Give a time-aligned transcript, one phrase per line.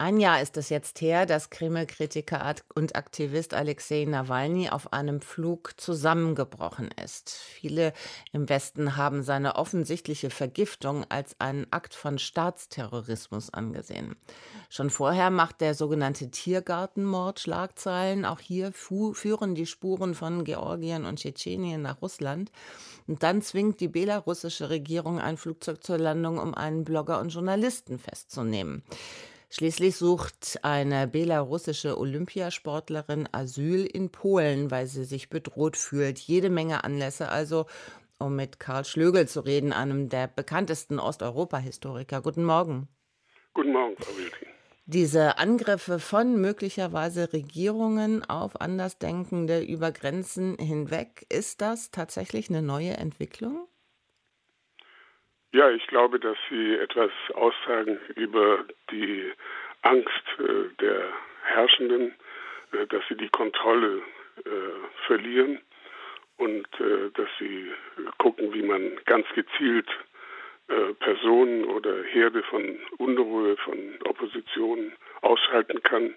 [0.00, 5.72] ein Jahr ist es jetzt her, dass Kreml-Kritiker und Aktivist Alexei Nawalny auf einem Flug
[5.76, 7.30] zusammengebrochen ist.
[7.30, 7.92] Viele
[8.32, 14.14] im Westen haben seine offensichtliche Vergiftung als einen Akt von Staatsterrorismus angesehen.
[14.70, 18.24] Schon vorher macht der sogenannte Tiergartenmord Schlagzeilen.
[18.24, 22.52] Auch hier führen die Spuren von Georgien und Tschetschenien nach Russland.
[23.08, 27.98] Und dann zwingt die belarussische Regierung ein Flugzeug zur Landung, um einen Blogger und Journalisten
[27.98, 28.84] festzunehmen.
[29.50, 36.18] Schließlich sucht eine belarussische Olympiasportlerin Asyl in Polen, weil sie sich bedroht fühlt.
[36.18, 37.64] Jede Menge Anlässe also,
[38.18, 42.20] um mit Karl Schlögel zu reden, einem der bekanntesten Osteuropa-Historiker.
[42.20, 42.88] Guten Morgen.
[43.54, 44.48] Guten Morgen, Frau Wilking.
[44.84, 52.96] Diese Angriffe von möglicherweise Regierungen auf Andersdenkende über Grenzen hinweg, ist das tatsächlich eine neue
[52.96, 53.68] Entwicklung?
[55.52, 59.32] Ja, ich glaube, dass Sie etwas aussagen über die
[59.82, 62.14] Angst äh, der Herrschenden,
[62.72, 64.02] äh, dass sie die Kontrolle
[64.44, 64.50] äh,
[65.06, 65.60] verlieren
[66.36, 67.70] und äh, dass sie
[68.18, 69.88] gucken, wie man ganz gezielt
[70.68, 76.14] äh, Personen oder Herde von Unruhe, von Opposition ausschalten kann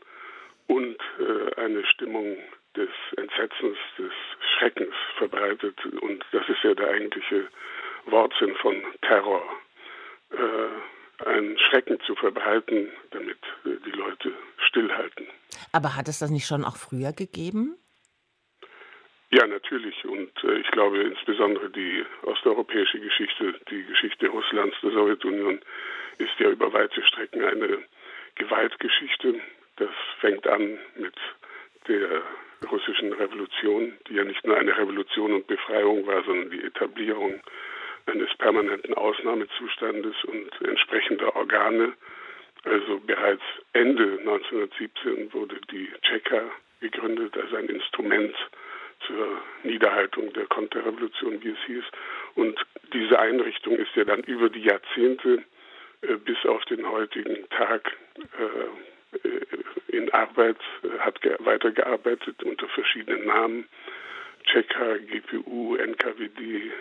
[0.67, 2.37] und äh, eine Stimmung
[2.75, 4.11] des Entsetzens, des
[4.55, 5.75] Schreckens verbreitet.
[6.01, 7.47] Und das ist ja der eigentliche
[8.05, 9.43] Wortsinn von Terror,
[10.31, 14.33] äh, einen Schrecken zu verbreiten, damit äh, die Leute
[14.67, 15.27] stillhalten.
[15.71, 17.75] Aber hat es das nicht schon auch früher gegeben?
[19.31, 20.03] Ja, natürlich.
[20.05, 25.61] Und äh, ich glaube insbesondere die osteuropäische Geschichte, die Geschichte Russlands, der Sowjetunion,
[26.17, 27.79] ist ja über weite Strecken eine
[28.35, 29.39] Gewaltgeschichte.
[29.77, 31.15] Das fängt an mit
[31.87, 32.21] der
[32.69, 37.41] russischen Revolution, die ja nicht nur eine Revolution und Befreiung war, sondern die Etablierung
[38.07, 41.93] eines permanenten Ausnahmezustandes und entsprechender Organe.
[42.63, 46.43] Also bereits Ende 1917 wurde die Tscheka
[46.79, 48.35] gegründet als ein Instrument
[49.07, 51.83] zur Niederhaltung der Konterrevolution, wie es hieß.
[52.35, 52.59] Und
[52.93, 55.43] diese Einrichtung ist ja dann über die Jahrzehnte
[56.01, 57.97] äh, bis auf den heutigen Tag
[58.37, 59.41] äh, äh
[59.87, 60.57] in Arbeit,
[60.99, 63.67] hat weitergearbeitet unter verschiedenen Namen.
[64.45, 66.71] Tscheka, GPU, NKWD,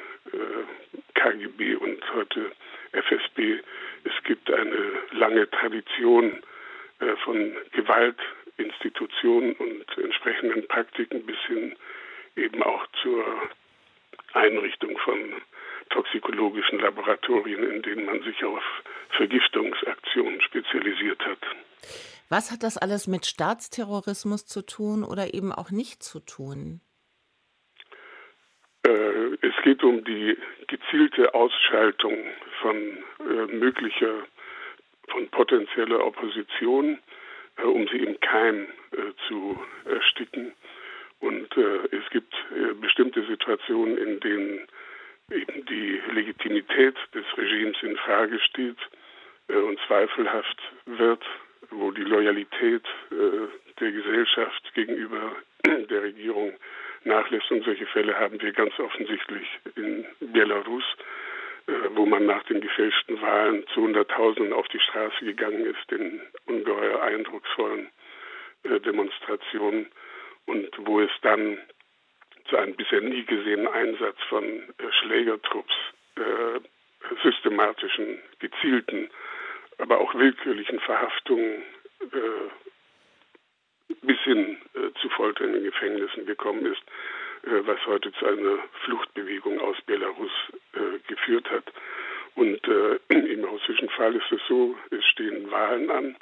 [1.21, 2.53] KGB und heute
[2.93, 3.61] FSB.
[4.05, 6.43] Es gibt eine lange Tradition
[7.01, 11.77] äh, von Gewaltinstitutionen und entsprechenden Praktiken bis hin
[12.37, 13.25] eben auch zur
[14.33, 15.19] Einrichtung von
[15.91, 18.63] toxikologischen Laboratorien, in denen man sich auf
[19.11, 21.39] Vergiftungsaktionen spezialisiert hat.
[22.31, 26.81] Was hat das alles mit Staatsterrorismus zu tun oder eben auch nicht zu tun?
[28.87, 30.37] Äh, es geht um die
[30.67, 32.17] gezielte Ausschaltung
[32.61, 34.27] von äh, möglicher,
[35.09, 36.99] von potenzieller Opposition,
[37.57, 38.67] äh, um sie im Keim
[39.29, 40.53] zu ersticken.
[41.21, 42.35] Und es gibt
[42.81, 44.67] bestimmte Situationen, in denen
[45.31, 48.79] eben die Legitimität des Regimes in Frage steht
[49.47, 51.23] und zweifelhaft wird,
[51.71, 52.83] wo die Loyalität
[53.79, 56.55] der Gesellschaft gegenüber der Regierung
[57.05, 57.51] nachlässt.
[57.51, 59.47] Und solche Fälle haben wir ganz offensichtlich
[59.77, 60.85] in Belarus,
[61.67, 66.21] äh, wo man nach den gefälschten Wahlen zu Hunderttausenden auf die Straße gegangen ist, in
[66.47, 67.91] ungeheuer eindrucksvollen
[68.65, 69.87] äh, Demonstrationen
[70.47, 71.59] und wo es dann
[72.49, 75.75] zu einem bisher nie gesehenen Einsatz von äh, Schlägertrupps,
[77.23, 79.09] systematischen, gezielten,
[79.79, 81.63] aber auch willkürlichen Verhaftungen
[84.03, 84.59] bis hin
[85.21, 86.81] Folter in den Gefängnissen gekommen ist,
[87.43, 90.31] äh, was heute zu einer Fluchtbewegung aus Belarus
[90.73, 91.65] äh, geführt hat.
[92.37, 96.17] Und äh, im russischen Fall ist es so, es stehen Wahlen an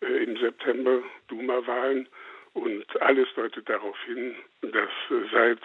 [0.00, 2.08] im September, Duma-Wahlen.
[2.54, 4.88] Und alles deutet darauf hin, dass
[5.30, 5.60] seit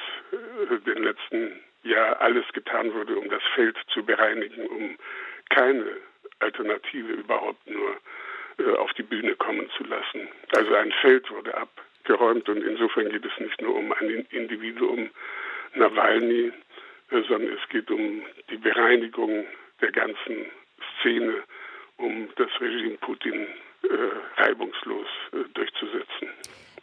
[0.86, 4.98] dem letzten Jahr alles getan wurde, um das Feld zu bereinigen, um
[5.50, 5.86] keine
[6.40, 7.96] Alternative überhaupt nur
[8.78, 10.28] auf die Bühne kommen zu lassen.
[10.54, 11.56] Also ein Feld wurde
[12.06, 15.10] abgeräumt und insofern geht es nicht nur um ein Individuum
[15.74, 16.52] Nawalny,
[17.12, 19.46] äh, sondern es geht um die Bereinigung
[19.82, 20.46] der ganzen
[21.00, 21.44] Szene,
[21.98, 23.48] um das Regime Putin
[23.84, 26.30] äh, reibungslos äh, durchzusetzen.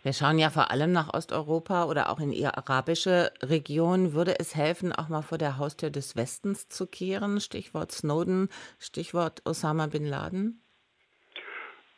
[0.02, 4.14] Wir schauen ja vor allem nach Osteuropa oder auch in ihre arabische Region.
[4.14, 7.40] Würde es helfen, auch mal vor der Haustür des Westens zu kehren?
[7.40, 8.48] Stichwort Snowden,
[8.80, 10.60] Stichwort Osama bin Laden?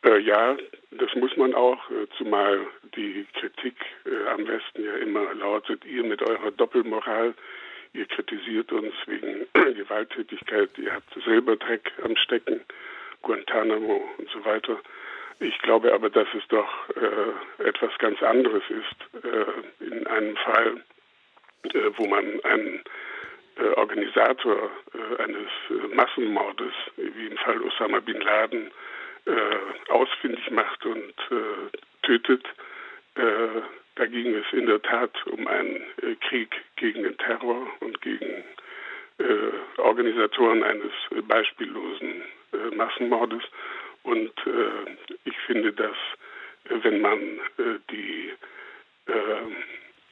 [0.05, 0.55] Äh, ja,
[0.97, 3.75] das muss man auch, äh, zumal die Kritik
[4.05, 7.33] äh, am Westen ja immer lautet, ihr mit eurer Doppelmoral,
[7.93, 12.61] ihr kritisiert uns wegen Gewalttätigkeit, ihr habt selber Dreck am Stecken,
[13.21, 14.79] Guantanamo und so weiter.
[15.39, 20.81] Ich glaube aber, dass es doch äh, etwas ganz anderes ist äh, in einem Fall,
[21.73, 22.83] äh, wo man einen
[23.57, 24.69] äh, Organisator
[25.17, 25.49] eines
[25.93, 28.71] Massenmordes, wie im Fall Osama bin Laden,
[29.89, 31.13] ausfindig macht und
[32.03, 32.45] tötet.
[33.15, 35.81] da ging es in der Tat um einen
[36.27, 38.43] Krieg gegen den Terror und gegen
[39.77, 40.91] Organisatoren eines
[41.27, 42.23] beispiellosen
[42.75, 43.43] Massenmordes.
[44.03, 44.33] Und
[45.23, 45.95] ich finde, dass
[46.83, 47.19] wenn man
[47.89, 48.33] die,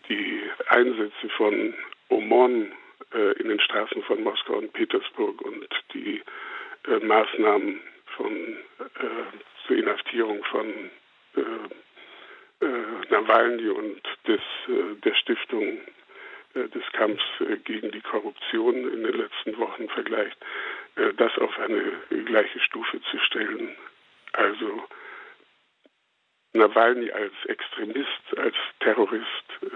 [0.09, 1.74] die Einsätze von
[2.09, 2.71] Omon
[3.13, 6.21] äh, in den Straßen von Moskau und Petersburg und die
[6.88, 7.80] äh, Maßnahmen
[8.18, 8.52] von,
[9.03, 10.89] äh, zur Inhaftierung von
[11.35, 12.67] äh, äh,
[13.09, 15.79] Nawalny und des, äh, der Stiftung
[16.55, 17.23] des Kampfs
[17.63, 20.38] gegen die Korruption in den letzten Wochen vergleicht,
[21.17, 21.94] das auf eine
[22.25, 23.75] gleiche Stufe zu stellen.
[24.33, 24.83] Also
[26.53, 29.25] Nawalny als Extremist, als Terrorist,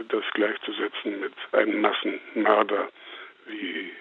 [0.10, 2.90] das gleichzusetzen mit einem Massenmörder,
[3.48, 3.92] wie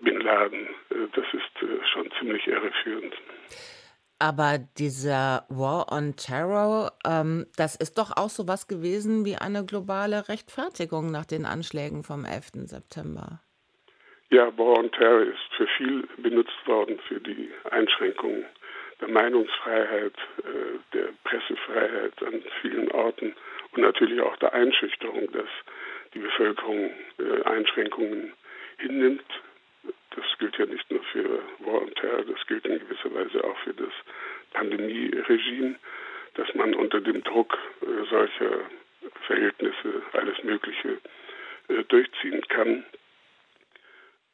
[0.00, 0.66] Bin Laden.
[1.14, 3.14] Das ist schon ziemlich irreführend.
[4.20, 9.64] Aber dieser War on Terror, ähm, das ist doch auch so was gewesen wie eine
[9.64, 12.68] globale Rechtfertigung nach den Anschlägen vom 11.
[12.68, 13.40] September.
[14.28, 18.44] Ja, War on Terror ist für viel benutzt worden, für die Einschränkung
[19.00, 20.14] der Meinungsfreiheit,
[20.44, 23.34] äh, der Pressefreiheit an vielen Orten
[23.72, 25.48] und natürlich auch der Einschüchterung, dass
[26.12, 26.90] die Bevölkerung
[27.44, 28.32] Einschränkungen
[28.78, 29.24] hinnimmt.
[30.10, 33.56] Das gilt ja nicht nur für War und Terror, das gilt in gewisser Weise auch
[33.58, 33.92] für das
[34.52, 35.76] Pandemie-Regime,
[36.34, 38.60] dass man unter dem Druck äh, solcher
[39.26, 40.98] Verhältnisse alles Mögliche
[41.68, 42.84] äh, durchziehen kann.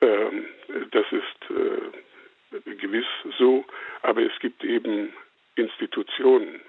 [0.00, 0.46] Ähm,
[0.90, 3.06] das ist äh, gewiss
[3.38, 3.64] so,
[4.02, 5.12] aber es gibt eben
[5.56, 6.60] Institutionen,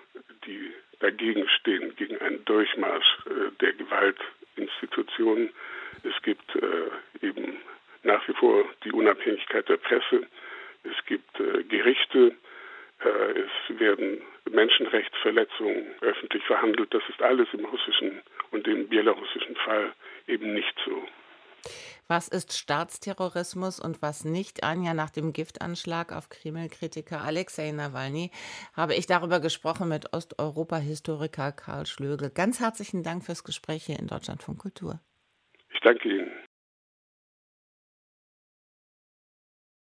[0.45, 3.06] die dagegen stehen, gegen einen Durchmarsch
[3.62, 5.51] der Gewaltinstitutionen.
[6.03, 6.57] Es gibt
[7.21, 7.57] eben
[8.04, 10.28] nach wie vor die Unabhängigkeit der Presse.
[10.84, 12.36] Es gibt äh, Gerichte.
[13.00, 16.94] Äh, es werden Menschenrechtsverletzungen öffentlich verhandelt.
[16.94, 18.22] Das ist alles im russischen
[18.52, 19.94] und im belarussischen Fall
[20.28, 21.04] eben nicht so.
[22.08, 24.64] Was ist Staatsterrorismus und was nicht?
[24.64, 28.32] Anja, nach dem Giftanschlag auf Kreml-Kritiker Alexei Nawalny
[28.74, 32.30] habe ich darüber gesprochen mit Osteuropa-Historiker Karl Schlögel.
[32.30, 35.02] Ganz herzlichen Dank fürs Gespräch hier in Deutschland von Kultur.
[35.74, 36.32] Ich danke Ihnen.